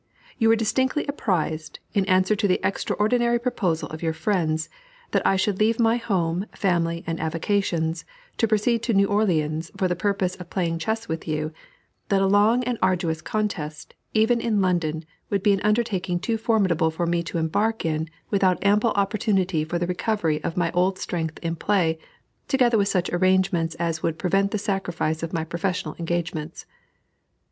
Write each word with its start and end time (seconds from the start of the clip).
You 0.39 0.49
were 0.49 0.55
distinctly 0.55 1.05
apprised, 1.07 1.77
in 1.93 2.05
answer 2.05 2.35
to 2.35 2.47
the 2.47 2.59
extraordinary 2.67 3.37
proposal 3.37 3.87
of 3.89 4.01
your 4.01 4.13
friends 4.13 4.67
that 5.11 5.23
I 5.27 5.35
should 5.35 5.59
leave 5.59 5.79
my 5.79 5.97
home, 5.97 6.47
family, 6.55 7.03
and 7.05 7.19
avocations, 7.19 8.03
to 8.37 8.47
proceed 8.47 8.81
to 8.81 8.95
New 8.95 9.05
Orleans 9.05 9.69
for 9.77 9.87
the 9.87 9.95
purpose 9.95 10.33
of 10.37 10.49
playing 10.49 10.79
chess 10.79 11.07
with 11.07 11.27
you, 11.27 11.53
that 12.09 12.19
a 12.19 12.25
long 12.25 12.63
and 12.63 12.79
arduous 12.81 13.21
contest, 13.21 13.93
even 14.15 14.41
in 14.41 14.59
London, 14.59 15.05
would 15.29 15.43
be 15.43 15.53
an 15.53 15.61
undertaking 15.63 16.19
too 16.19 16.39
formidable 16.39 16.89
for 16.89 17.05
me 17.05 17.21
to 17.21 17.37
embark 17.37 17.85
in 17.85 18.09
without 18.31 18.57
ample 18.65 18.93
opportunity 18.93 19.63
for 19.63 19.77
the 19.77 19.85
recovery 19.85 20.43
of 20.43 20.57
my 20.57 20.71
old 20.71 20.97
strength 20.97 21.37
in 21.43 21.55
play, 21.55 21.99
together 22.47 22.75
with 22.75 22.87
such 22.87 23.11
arrangements 23.11 23.75
as 23.75 24.01
would 24.01 24.17
prevent 24.17 24.49
the 24.49 24.57
sacrifice 24.57 25.21
of 25.21 25.31
my 25.31 25.43
professional 25.43 25.95
engagements. 25.99 26.65